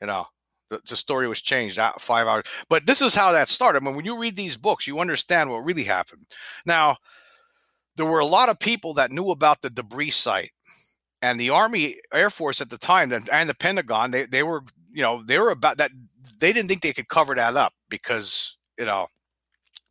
you 0.00 0.06
know 0.06 0.26
the, 0.68 0.80
the 0.88 0.96
story 0.96 1.28
was 1.28 1.40
changed 1.40 1.78
out 1.78 2.00
five 2.00 2.26
hours. 2.26 2.44
But 2.68 2.86
this 2.86 3.00
is 3.00 3.14
how 3.14 3.32
that 3.32 3.48
started. 3.48 3.82
I 3.82 3.86
mean, 3.86 3.96
when 3.96 4.04
you 4.04 4.18
read 4.18 4.36
these 4.36 4.56
books, 4.56 4.86
you 4.86 4.98
understand 4.98 5.50
what 5.50 5.64
really 5.64 5.84
happened. 5.84 6.26
Now, 6.66 6.98
there 7.96 8.06
were 8.06 8.20
a 8.20 8.26
lot 8.26 8.48
of 8.48 8.58
people 8.58 8.94
that 8.94 9.10
knew 9.10 9.30
about 9.30 9.62
the 9.62 9.70
debris 9.70 10.10
site, 10.10 10.52
and 11.20 11.38
the 11.40 11.50
Army 11.50 11.96
Air 12.12 12.30
Force 12.30 12.60
at 12.60 12.70
the 12.70 12.78
time, 12.78 13.12
and 13.12 13.48
the 13.48 13.54
Pentagon, 13.54 14.12
they 14.12 14.26
they 14.26 14.42
were 14.42 14.62
you 14.92 15.02
know 15.02 15.22
they 15.24 15.38
were 15.38 15.50
about 15.50 15.78
that. 15.78 15.90
They 16.38 16.52
didn't 16.52 16.68
think 16.68 16.82
they 16.82 16.92
could 16.92 17.08
cover 17.08 17.34
that 17.34 17.56
up 17.56 17.72
because 17.88 18.56
you 18.78 18.84
know 18.84 19.08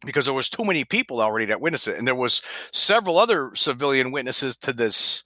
because 0.05 0.25
there 0.25 0.33
was 0.33 0.49
too 0.49 0.63
many 0.63 0.83
people 0.83 1.21
already 1.21 1.45
that 1.45 1.61
witnessed 1.61 1.87
it 1.87 1.97
and 1.97 2.07
there 2.07 2.15
was 2.15 2.41
several 2.71 3.17
other 3.17 3.51
civilian 3.55 4.11
witnesses 4.11 4.55
to 4.55 4.71
this 4.71 5.23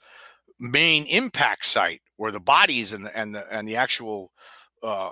main 0.59 1.05
impact 1.07 1.65
site 1.65 2.01
where 2.17 2.31
the 2.31 2.39
bodies 2.39 2.93
and 2.93 3.05
the 3.05 3.17
and 3.17 3.35
the, 3.35 3.45
and 3.51 3.67
the 3.67 3.75
actual 3.75 4.31
uh, 4.83 5.11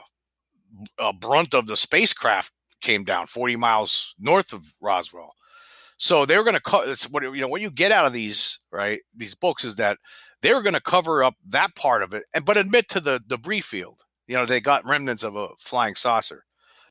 uh, 1.00 1.12
brunt 1.12 1.54
of 1.54 1.66
the 1.66 1.76
spacecraft 1.76 2.54
came 2.82 3.04
down 3.04 3.26
40 3.26 3.56
miles 3.56 4.16
north 4.20 4.54
of 4.54 4.74
Roswell. 4.80 5.34
So 5.98 6.26
they 6.26 6.38
were 6.38 6.44
going 6.44 6.56
to 6.56 6.62
cut. 6.62 6.88
It's 6.88 7.10
what 7.10 7.24
you 7.24 7.42
know. 7.42 7.48
What 7.48 7.60
you 7.60 7.70
get 7.70 7.92
out 7.92 8.06
of 8.06 8.14
these 8.14 8.60
right 8.72 9.02
these 9.14 9.36
books 9.36 9.66
is 9.66 9.76
that 9.76 9.98
they 10.42 10.54
were 10.54 10.62
going 10.62 10.76
to 10.76 10.82
cover 10.82 11.24
up 11.24 11.36
that 11.50 11.76
part 11.76 12.04
of 12.04 12.14
it, 12.14 12.24
and 12.34 12.46
but 12.46 12.56
admit 12.56 12.88
to 12.90 13.02
the 13.02 13.22
debris 13.28 13.62
field. 13.62 14.02
You 14.26 14.36
know, 14.36 14.46
they 14.46 14.62
got 14.62 14.86
remnants 14.86 15.24
of 15.24 15.36
a 15.36 15.50
flying 15.60 15.96
saucer. 15.96 16.46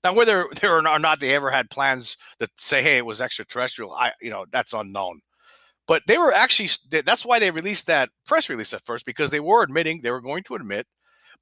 Now, 0.04 0.14
whether 0.14 0.46
there 0.60 0.76
or 0.76 0.98
not 0.98 1.20
they 1.20 1.34
ever 1.34 1.50
had 1.50 1.70
plans 1.70 2.16
that 2.38 2.50
say, 2.56 2.82
"Hey, 2.82 2.98
it 2.98 3.06
was 3.06 3.20
extraterrestrial," 3.20 3.92
I 3.92 4.12
you 4.20 4.30
know 4.30 4.46
that's 4.50 4.72
unknown. 4.72 5.20
But 5.86 6.02
they 6.06 6.18
were 6.18 6.32
actually 6.32 6.70
that's 6.90 7.24
why 7.24 7.38
they 7.38 7.50
released 7.50 7.86
that 7.86 8.10
press 8.26 8.48
release 8.48 8.74
at 8.74 8.84
first 8.84 9.06
because 9.06 9.30
they 9.30 9.40
were 9.40 9.62
admitting 9.62 10.00
they 10.02 10.10
were 10.10 10.20
going 10.20 10.42
to 10.44 10.54
admit, 10.54 10.86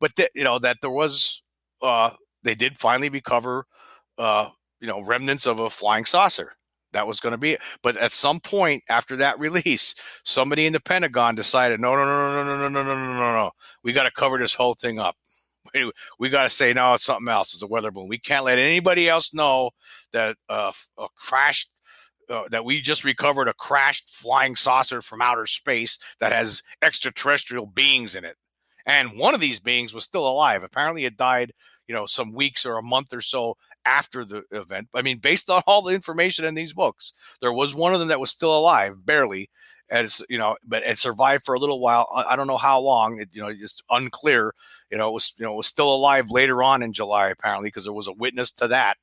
but 0.00 0.16
that 0.16 0.30
you 0.34 0.44
know 0.44 0.58
that 0.60 0.78
there 0.82 0.90
was 0.90 1.42
uh, 1.82 2.10
they 2.44 2.54
did 2.54 2.78
finally 2.78 3.08
recover, 3.08 3.66
uh, 4.18 4.48
you 4.80 4.86
know, 4.88 5.02
remnants 5.02 5.46
of 5.46 5.60
a 5.60 5.70
flying 5.70 6.04
saucer. 6.04 6.52
That 6.92 7.06
was 7.06 7.20
going 7.20 7.32
to 7.32 7.38
be 7.38 7.52
it. 7.52 7.60
But 7.82 7.96
at 7.98 8.12
some 8.12 8.40
point 8.40 8.82
after 8.88 9.16
that 9.16 9.38
release, 9.38 9.94
somebody 10.24 10.66
in 10.66 10.72
the 10.72 10.80
Pentagon 10.80 11.34
decided, 11.34 11.80
no, 11.80 11.94
no, 11.94 12.04
no, 12.04 12.44
no, 12.44 12.44
no, 12.44 12.68
no, 12.68 12.68
no, 12.68 12.82
no, 12.84 12.94
no, 12.94 13.12
no, 13.14 13.32
no. 13.32 13.50
We 13.82 13.92
got 13.92 14.04
to 14.04 14.10
cover 14.10 14.38
this 14.38 14.54
whole 14.54 14.74
thing 14.74 14.98
up. 14.98 15.16
We, 15.74 15.92
we 16.18 16.28
got 16.28 16.44
to 16.44 16.50
say, 16.50 16.72
no, 16.72 16.94
it's 16.94 17.04
something 17.04 17.28
else. 17.28 17.54
It's 17.54 17.62
a 17.62 17.66
weather 17.66 17.90
balloon. 17.90 18.08
We 18.08 18.18
can't 18.18 18.44
let 18.44 18.58
anybody 18.58 19.08
else 19.08 19.34
know 19.34 19.70
that 20.12 20.36
uh, 20.48 20.72
a 20.98 21.06
crashed 21.16 21.70
uh, 22.28 22.44
that 22.50 22.64
we 22.64 22.80
just 22.80 23.04
recovered 23.04 23.48
a 23.48 23.54
crashed 23.54 24.08
flying 24.08 24.56
saucer 24.56 25.00
from 25.00 25.22
outer 25.22 25.46
space 25.46 25.98
that 26.18 26.32
has 26.32 26.62
extraterrestrial 26.82 27.66
beings 27.66 28.16
in 28.16 28.24
it. 28.24 28.36
And 28.84 29.18
one 29.18 29.34
of 29.34 29.40
these 29.40 29.60
beings 29.60 29.94
was 29.94 30.04
still 30.04 30.26
alive. 30.26 30.64
Apparently, 30.64 31.04
it 31.04 31.16
died 31.16 31.52
you 31.86 31.94
know 31.94 32.06
some 32.06 32.32
weeks 32.32 32.66
or 32.66 32.78
a 32.78 32.82
month 32.82 33.12
or 33.12 33.20
so 33.20 33.56
after 33.84 34.24
the 34.24 34.42
event 34.50 34.88
i 34.94 35.02
mean 35.02 35.18
based 35.18 35.48
on 35.50 35.62
all 35.66 35.82
the 35.82 35.94
information 35.94 36.44
in 36.44 36.54
these 36.54 36.72
books 36.72 37.12
there 37.40 37.52
was 37.52 37.74
one 37.74 37.92
of 37.92 38.00
them 38.00 38.08
that 38.08 38.20
was 38.20 38.30
still 38.30 38.56
alive 38.56 39.04
barely 39.04 39.48
as 39.90 40.22
you 40.28 40.38
know 40.38 40.56
but 40.66 40.82
it 40.82 40.98
survived 40.98 41.44
for 41.44 41.54
a 41.54 41.58
little 41.58 41.80
while 41.80 42.08
i 42.28 42.34
don't 42.34 42.46
know 42.48 42.56
how 42.56 42.80
long 42.80 43.20
it 43.20 43.28
you 43.32 43.40
know 43.40 43.52
just 43.52 43.82
unclear 43.90 44.52
you 44.90 44.98
know 44.98 45.08
it 45.08 45.12
was 45.12 45.32
you 45.36 45.44
know 45.44 45.52
it 45.52 45.56
was 45.56 45.66
still 45.66 45.94
alive 45.94 46.30
later 46.30 46.62
on 46.62 46.82
in 46.82 46.92
july 46.92 47.28
apparently 47.28 47.68
because 47.68 47.84
there 47.84 47.92
was 47.92 48.08
a 48.08 48.12
witness 48.12 48.52
to 48.52 48.66
that 48.66 48.96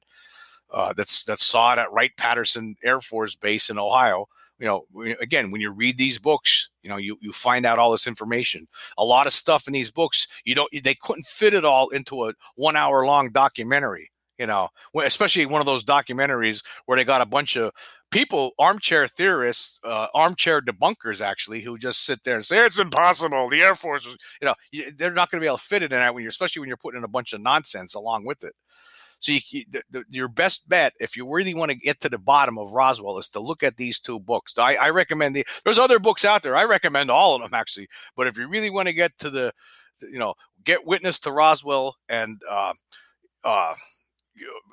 uh, 0.74 0.92
that's 0.94 1.24
that 1.25 1.40
saw 1.40 1.74
it 1.74 1.80
at 1.80 1.92
wright 1.92 2.16
patterson 2.18 2.75
air 2.84 3.00
force 3.00 3.36
base 3.36 3.70
in 3.70 3.78
ohio. 3.78 4.28
You 4.60 4.68
know 4.68 4.86
again 5.20 5.52
when 5.52 5.62
you 5.62 5.72
read 5.72 5.98
these 5.98 6.20
books 6.20 6.70
you 6.84 6.90
know 6.90 6.98
you, 6.98 7.18
you 7.22 7.34
find 7.34 7.66
out 7.66 7.80
all 7.80 7.92
this 7.92 8.08
information. 8.08 8.68
A 8.98 9.04
lot 9.04 9.28
of 9.28 9.34
stuff 9.34 9.68
in 9.68 9.74
these 9.74 9.92
books 9.92 10.28
you 10.46 10.56
don't 10.56 10.70
they 10.84 10.96
couldn't 10.96 11.25
fit 11.25 11.54
it 11.54 11.66
all 11.66 11.90
into 11.90 12.25
a 12.25 12.34
one 12.56 12.75
hour 12.75 13.06
long 13.06 13.30
documentary 13.30 14.12
you 14.38 14.48
know 14.48 14.70
especially 15.04 15.46
one 15.46 15.62
of 15.62 15.66
those 15.66 15.84
documentaries 15.84 16.63
where 16.86 16.98
they 16.98 17.04
got 17.04 17.22
a 17.22 17.25
bunch 17.25 17.56
of 17.56 17.72
people 18.12 18.52
armchair 18.60 19.08
theorists 19.08 19.80
uh, 19.84 20.08
armchair 20.13 20.62
debunkers 20.62 21.22
actually 21.22 21.62
who 21.62 21.78
just 21.78 22.06
sit 22.06 22.24
there 22.24 22.36
and 22.36 22.46
say 22.46 22.66
it's 22.66 22.80
impossible 22.80 23.50
the 23.50 23.62
air 23.62 23.75
force 23.75 24.06
you 24.06 24.46
know 24.46 24.56
they're 24.98 25.13
not 25.13 25.30
going 25.30 25.40
to 25.40 25.44
be 25.44 25.48
able 25.48 25.58
to 25.58 25.63
fit 25.63 25.84
it 25.84 25.92
in 25.92 26.00
that 26.00 26.13
when 26.13 26.24
you're 26.24 26.30
especially 26.30 26.60
when 26.60 26.68
you're 26.68 26.78
putting 26.78 27.00
in 27.00 27.04
a 27.04 27.08
bunch 27.08 27.34
of 27.34 27.42
nonsense 27.42 27.94
along 27.94 28.25
with 28.25 28.44
it 28.44 28.54
so 29.24 29.32
you, 29.32 29.40
you, 29.52 29.63
the, 29.90 30.04
your 30.10 30.28
best 30.28 30.68
bet, 30.68 30.92
if 31.00 31.16
you 31.16 31.32
really 31.32 31.54
want 31.54 31.72
to 31.72 31.78
get 31.78 32.02
to 32.02 32.10
the 32.10 32.18
bottom 32.18 32.58
of 32.58 32.74
Roswell, 32.74 33.18
is 33.20 33.30
to 33.30 33.40
look 33.40 33.63
at 33.63 33.78
these 33.78 33.98
two 33.98 34.20
books. 34.20 34.58
I, 34.58 34.75
I 34.75 34.90
recommend 34.90 35.34
the. 35.34 35.46
There's 35.63 35.80
other 35.80 35.98
books 35.98 36.25
out 36.25 36.44
there. 36.44 36.58
I 36.58 36.66
recommend 36.66 37.10
all 37.10 37.34
of 37.34 37.42
them 37.42 37.54
actually. 37.54 37.88
But 38.18 38.28
if 38.28 38.38
you 38.38 38.50
really 38.50 38.70
want 38.70 38.90
to 38.90 38.94
get 38.94 39.18
to 39.20 39.30
the, 39.30 39.54
you 40.02 40.20
know, 40.20 40.34
get 40.66 40.86
witness 40.86 41.22
to 41.22 41.32
Roswell 41.32 41.96
and 42.10 42.42
uh, 42.50 42.74
uh, 43.46 43.75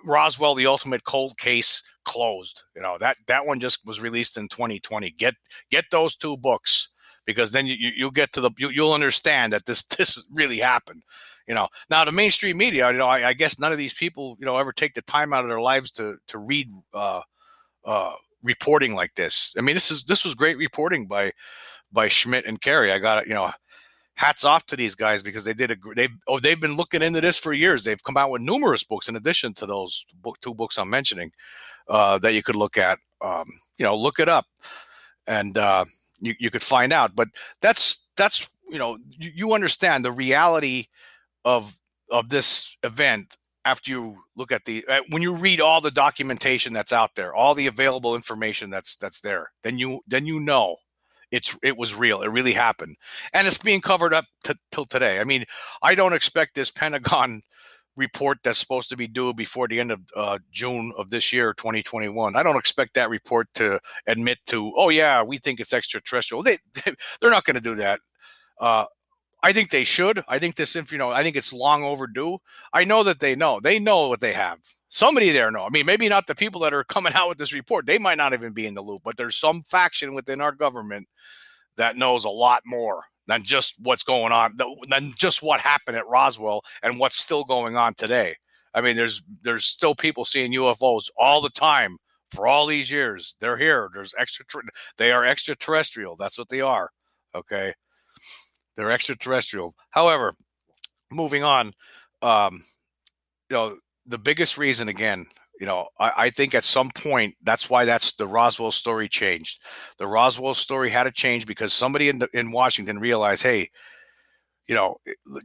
Roswell, 0.04 0.54
the 0.54 0.66
ultimate 0.66 1.04
cold 1.04 1.38
case 1.38 1.82
closed. 2.04 2.62
You 2.74 2.82
know 2.82 2.98
that 2.98 3.16
that 3.26 3.46
one 3.46 3.60
just 3.60 3.84
was 3.84 4.00
released 4.00 4.36
in 4.36 4.48
2020. 4.48 5.10
Get 5.12 5.34
get 5.70 5.84
those 5.90 6.16
two 6.16 6.36
books 6.36 6.88
because 7.26 7.52
then 7.52 7.66
you, 7.66 7.74
you 7.74 8.04
will 8.04 8.10
get 8.10 8.32
to 8.32 8.40
the 8.40 8.50
you, 8.58 8.82
will 8.82 8.92
understand 8.92 9.52
that 9.52 9.66
this 9.66 9.82
this 9.98 10.22
really 10.32 10.58
happened 10.58 11.02
you 11.46 11.54
know 11.54 11.68
now 11.90 12.04
the 12.04 12.12
mainstream 12.12 12.56
media 12.56 12.90
you 12.90 12.98
know 12.98 13.06
I, 13.06 13.28
I, 13.28 13.32
guess 13.32 13.58
none 13.58 13.72
of 13.72 13.78
these 13.78 13.94
people 13.94 14.36
you 14.38 14.46
know 14.46 14.56
ever 14.56 14.72
take 14.72 14.94
the 14.94 15.02
time 15.02 15.32
out 15.32 15.44
of 15.44 15.48
their 15.48 15.60
lives 15.60 15.90
to 15.92 16.16
to 16.28 16.38
read 16.38 16.70
uh, 16.94 17.22
uh, 17.84 18.12
reporting 18.42 18.94
like 18.94 19.14
this 19.14 19.54
i 19.58 19.60
mean 19.60 19.74
this 19.74 19.90
is 19.90 20.04
this 20.04 20.24
was 20.24 20.34
great 20.34 20.56
reporting 20.56 21.06
by 21.06 21.32
by 21.92 22.08
schmidt 22.08 22.46
and 22.46 22.60
carey 22.60 22.92
i 22.92 22.98
got 22.98 23.26
you 23.26 23.34
know 23.34 23.50
hats 24.20 24.44
off 24.44 24.66
to 24.66 24.76
these 24.76 24.94
guys 24.94 25.22
because 25.22 25.44
they 25.44 25.54
did 25.54 25.70
a 25.70 25.76
they 25.96 26.08
oh 26.28 26.38
they've 26.38 26.60
been 26.60 26.76
looking 26.76 27.00
into 27.00 27.22
this 27.22 27.38
for 27.38 27.54
years. 27.54 27.84
They've 27.84 28.02
come 28.02 28.18
out 28.18 28.30
with 28.30 28.42
numerous 28.42 28.84
books 28.84 29.08
in 29.08 29.16
addition 29.16 29.54
to 29.54 29.66
those 29.66 30.04
book, 30.22 30.38
two 30.42 30.54
books 30.54 30.76
i'm 30.78 30.90
mentioning 30.90 31.32
uh, 31.88 32.18
that 32.18 32.34
you 32.34 32.42
could 32.42 32.56
look 32.56 32.76
at 32.76 32.98
um, 33.22 33.48
you 33.78 33.84
know 33.84 33.96
look 33.96 34.20
it 34.20 34.28
up 34.28 34.46
and 35.26 35.56
uh, 35.56 35.86
you, 36.20 36.34
you 36.38 36.50
could 36.50 36.62
find 36.62 36.92
out. 36.92 37.16
But 37.16 37.28
that's 37.62 38.04
that's 38.16 38.48
you 38.68 38.78
know 38.78 38.98
you, 39.10 39.32
you 39.34 39.52
understand 39.54 40.04
the 40.04 40.12
reality 40.12 40.86
of 41.44 41.76
of 42.10 42.28
this 42.28 42.76
event 42.82 43.36
after 43.64 43.90
you 43.90 44.18
look 44.36 44.52
at 44.52 44.64
the 44.66 44.84
uh, 44.86 45.00
when 45.08 45.22
you 45.22 45.32
read 45.34 45.60
all 45.60 45.80
the 45.80 45.90
documentation 45.90 46.72
that's 46.72 46.92
out 46.92 47.14
there 47.14 47.34
all 47.34 47.54
the 47.54 47.66
available 47.66 48.14
information 48.14 48.70
that's 48.70 48.96
that's 48.96 49.20
there 49.20 49.50
then 49.62 49.78
you 49.78 50.00
then 50.06 50.26
you 50.26 50.40
know 50.40 50.76
it's 51.30 51.56
it 51.62 51.76
was 51.76 51.94
real 51.94 52.22
it 52.22 52.28
really 52.28 52.52
happened 52.52 52.96
and 53.32 53.46
it's 53.46 53.58
being 53.58 53.80
covered 53.80 54.14
up 54.14 54.24
t- 54.44 54.54
till 54.70 54.84
today. 54.84 55.20
I 55.20 55.24
mean 55.24 55.44
i 55.82 55.94
don't 55.94 56.12
expect 56.12 56.54
this 56.54 56.70
pentagon 56.80 57.42
report 57.96 58.38
that's 58.42 58.58
supposed 58.58 58.88
to 58.88 58.96
be 58.96 59.08
due 59.08 59.34
before 59.34 59.68
the 59.68 59.80
end 59.80 59.90
of 59.90 60.00
uh, 60.16 60.38
june 60.52 60.92
of 60.96 61.10
this 61.10 61.32
year 61.32 61.52
2021 61.54 62.36
i 62.36 62.42
don't 62.42 62.56
expect 62.56 62.94
that 62.94 63.10
report 63.10 63.48
to 63.54 63.78
admit 64.06 64.38
to 64.46 64.72
oh 64.76 64.88
yeah 64.88 65.22
we 65.22 65.38
think 65.38 65.60
it's 65.60 65.72
extraterrestrial. 65.72 66.42
They, 66.42 66.58
they're 67.20 67.30
not 67.30 67.44
going 67.44 67.54
to 67.54 67.60
do 67.60 67.76
that. 67.76 68.00
Uh, 68.60 68.84
I 69.42 69.52
think 69.52 69.70
they 69.70 69.84
should. 69.84 70.22
I 70.28 70.38
think 70.38 70.56
this, 70.56 70.74
you 70.74 70.98
know, 70.98 71.10
I 71.10 71.22
think 71.22 71.36
it's 71.36 71.52
long 71.52 71.82
overdue. 71.82 72.38
I 72.72 72.84
know 72.84 73.02
that 73.04 73.20
they 73.20 73.34
know. 73.34 73.60
They 73.60 73.78
know 73.78 74.08
what 74.08 74.20
they 74.20 74.32
have. 74.32 74.58
Somebody 74.88 75.30
there 75.30 75.50
know. 75.50 75.64
I 75.64 75.70
mean, 75.70 75.86
maybe 75.86 76.08
not 76.08 76.26
the 76.26 76.34
people 76.34 76.60
that 76.62 76.74
are 76.74 76.84
coming 76.94 77.12
out 77.14 77.28
with 77.28 77.38
this 77.38 77.54
report. 77.54 77.86
They 77.86 77.98
might 77.98 78.18
not 78.18 78.34
even 78.34 78.52
be 78.52 78.66
in 78.66 78.74
the 78.74 78.82
loop, 78.82 79.02
but 79.04 79.16
there's 79.16 79.38
some 79.38 79.62
faction 79.62 80.14
within 80.14 80.40
our 80.40 80.52
government 80.52 81.08
that 81.76 81.96
knows 81.96 82.24
a 82.24 82.30
lot 82.30 82.62
more 82.66 83.04
than 83.26 83.42
just 83.42 83.74
what's 83.78 84.02
going 84.02 84.32
on, 84.32 84.58
than 84.88 85.14
just 85.16 85.42
what 85.42 85.60
happened 85.60 85.96
at 85.96 86.08
Roswell 86.08 86.62
and 86.82 86.98
what's 86.98 87.16
still 87.16 87.44
going 87.44 87.76
on 87.76 87.94
today. 87.94 88.34
I 88.74 88.80
mean, 88.80 88.96
there's 88.96 89.22
there's 89.42 89.64
still 89.64 89.94
people 89.94 90.24
seeing 90.24 90.52
UFOs 90.52 91.10
all 91.16 91.40
the 91.40 91.50
time 91.50 91.96
for 92.30 92.46
all 92.46 92.66
these 92.66 92.90
years. 92.90 93.36
They're 93.40 93.56
here. 93.56 93.88
There's 93.94 94.14
extra. 94.18 94.44
They 94.96 95.12
are 95.12 95.24
extraterrestrial. 95.24 96.16
That's 96.16 96.38
what 96.38 96.48
they 96.48 96.60
are. 96.60 96.90
Okay. 97.34 97.74
They're 98.80 98.90
extraterrestrial. 98.90 99.74
However, 99.90 100.34
moving 101.12 101.42
on, 101.42 101.74
um, 102.22 102.62
you 103.50 103.56
know, 103.56 103.76
the 104.06 104.16
biggest 104.16 104.56
reason 104.56 104.88
again, 104.88 105.26
you 105.60 105.66
know, 105.66 105.88
I, 105.98 106.12
I, 106.16 106.30
think 106.30 106.54
at 106.54 106.64
some 106.64 106.88
point 106.94 107.34
that's 107.42 107.68
why 107.68 107.84
that's 107.84 108.14
the 108.14 108.26
Roswell 108.26 108.72
story 108.72 109.06
changed. 109.06 109.60
The 109.98 110.06
Roswell 110.06 110.54
story 110.54 110.88
had 110.88 111.02
to 111.04 111.10
change 111.10 111.46
because 111.46 111.74
somebody 111.74 112.08
in 112.08 112.20
the, 112.20 112.28
in 112.32 112.52
Washington 112.52 112.98
realized, 112.98 113.42
hey, 113.42 113.68
you 114.66 114.74
know, 114.74 114.96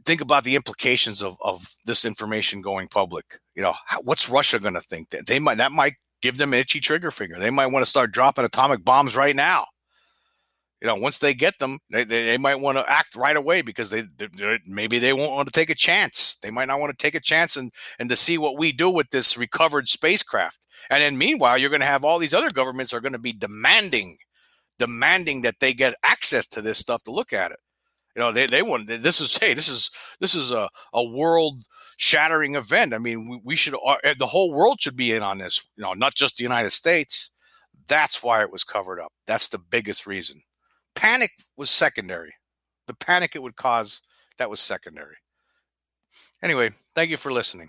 think 0.06 0.22
about 0.22 0.44
the 0.44 0.56
implications 0.56 1.22
of, 1.22 1.36
of 1.42 1.66
this 1.84 2.06
information 2.06 2.62
going 2.62 2.88
public. 2.88 3.38
You 3.54 3.64
know, 3.64 3.74
what's 4.02 4.30
Russia 4.30 4.58
going 4.58 4.72
to 4.72 4.80
think 4.80 5.10
that 5.10 5.26
they 5.26 5.38
might 5.38 5.58
that 5.58 5.72
might 5.72 5.96
give 6.22 6.38
them 6.38 6.54
an 6.54 6.60
itchy 6.60 6.80
trigger 6.80 7.10
finger. 7.10 7.38
They 7.38 7.50
might 7.50 7.66
want 7.66 7.84
to 7.84 7.90
start 7.90 8.12
dropping 8.12 8.46
atomic 8.46 8.82
bombs 8.82 9.14
right 9.14 9.36
now. 9.36 9.66
You 10.86 10.92
know, 10.92 11.00
once 11.02 11.18
they 11.18 11.34
get 11.34 11.58
them, 11.58 11.80
they, 11.90 12.04
they, 12.04 12.26
they 12.26 12.38
might 12.38 12.60
want 12.60 12.78
to 12.78 12.88
act 12.88 13.16
right 13.16 13.36
away 13.36 13.60
because 13.60 13.90
they, 13.90 14.04
they 14.18 14.60
maybe 14.64 15.00
they 15.00 15.12
won't 15.12 15.32
want 15.32 15.48
to 15.48 15.52
take 15.52 15.68
a 15.68 15.74
chance. 15.74 16.36
They 16.42 16.52
might 16.52 16.66
not 16.66 16.78
want 16.78 16.96
to 16.96 17.02
take 17.02 17.16
a 17.16 17.20
chance 17.20 17.56
and 17.56 17.72
and 17.98 18.08
to 18.08 18.14
see 18.14 18.38
what 18.38 18.56
we 18.56 18.70
do 18.70 18.88
with 18.88 19.10
this 19.10 19.36
recovered 19.36 19.88
spacecraft. 19.88 20.64
And 20.88 21.02
then 21.02 21.18
meanwhile, 21.18 21.58
you're 21.58 21.70
going 21.70 21.80
to 21.80 21.86
have 21.86 22.04
all 22.04 22.20
these 22.20 22.32
other 22.32 22.50
governments 22.52 22.92
are 22.92 23.00
going 23.00 23.14
to 23.14 23.18
be 23.18 23.32
demanding 23.32 24.18
demanding 24.78 25.42
that 25.42 25.56
they 25.58 25.74
get 25.74 25.96
access 26.04 26.46
to 26.46 26.62
this 26.62 26.78
stuff 26.78 27.02
to 27.02 27.10
look 27.10 27.32
at 27.32 27.50
it. 27.50 27.58
You 28.14 28.20
know, 28.20 28.30
they, 28.30 28.46
they 28.46 28.62
want 28.62 28.86
this 28.86 29.20
is 29.20 29.36
hey, 29.36 29.54
this 29.54 29.68
is 29.68 29.90
this 30.20 30.36
is 30.36 30.52
a, 30.52 30.68
a 30.92 31.02
world 31.02 31.62
shattering 31.96 32.54
event. 32.54 32.94
I 32.94 32.98
mean, 32.98 33.28
we, 33.28 33.40
we 33.42 33.56
should 33.56 33.74
uh, 33.84 33.96
the 34.20 34.26
whole 34.26 34.52
world 34.52 34.80
should 34.80 34.96
be 34.96 35.10
in 35.10 35.24
on 35.24 35.38
this. 35.38 35.64
You 35.74 35.82
know, 35.82 35.94
not 35.94 36.14
just 36.14 36.36
the 36.36 36.44
United 36.44 36.70
States. 36.70 37.32
That's 37.88 38.22
why 38.22 38.42
it 38.42 38.52
was 38.52 38.62
covered 38.62 39.00
up. 39.00 39.12
That's 39.26 39.48
the 39.48 39.58
biggest 39.58 40.06
reason. 40.06 40.42
Panic 40.96 41.30
was 41.56 41.70
secondary. 41.70 42.34
The 42.88 42.94
panic 42.94 43.36
it 43.36 43.42
would 43.42 43.56
cause 43.56 44.00
that 44.38 44.50
was 44.50 44.60
secondary. 44.60 45.16
Anyway, 46.42 46.70
thank 46.94 47.10
you 47.10 47.16
for 47.16 47.32
listening. 47.32 47.68